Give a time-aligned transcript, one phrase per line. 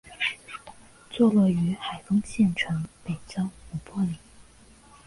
[1.11, 4.17] 坐落于海丰县城北郊五坡岭。